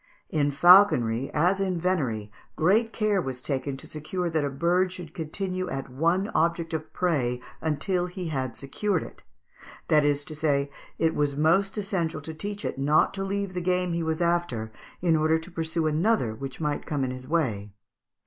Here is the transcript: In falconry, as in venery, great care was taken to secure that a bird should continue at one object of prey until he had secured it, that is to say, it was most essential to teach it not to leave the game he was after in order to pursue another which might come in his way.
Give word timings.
In 0.31 0.49
falconry, 0.49 1.29
as 1.31 1.59
in 1.59 1.79
venery, 1.79 2.31
great 2.55 2.91
care 2.91 3.21
was 3.21 3.43
taken 3.43 3.77
to 3.77 3.85
secure 3.85 4.31
that 4.31 4.43
a 4.43 4.49
bird 4.49 4.91
should 4.91 5.13
continue 5.13 5.69
at 5.69 5.91
one 5.91 6.29
object 6.33 6.73
of 6.73 6.91
prey 6.91 7.39
until 7.61 8.07
he 8.07 8.29
had 8.29 8.57
secured 8.57 9.03
it, 9.03 9.21
that 9.89 10.03
is 10.03 10.23
to 10.23 10.33
say, 10.33 10.71
it 10.97 11.13
was 11.13 11.37
most 11.37 11.77
essential 11.77 12.19
to 12.21 12.33
teach 12.33 12.65
it 12.65 12.79
not 12.79 13.13
to 13.13 13.23
leave 13.23 13.53
the 13.53 13.61
game 13.61 13.93
he 13.93 14.01
was 14.01 14.23
after 14.23 14.71
in 15.03 15.15
order 15.15 15.37
to 15.37 15.51
pursue 15.51 15.85
another 15.85 16.33
which 16.33 16.59
might 16.59 16.87
come 16.87 17.03
in 17.03 17.11
his 17.11 17.27
way. 17.27 17.71